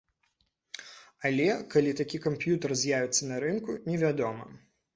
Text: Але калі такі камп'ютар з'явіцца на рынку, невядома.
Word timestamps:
Але 1.31 1.45
калі 1.75 1.91
такі 2.01 2.21
камп'ютар 2.25 2.71
з'явіцца 2.85 3.23
на 3.31 3.41
рынку, 3.47 3.79
невядома. 3.93 4.53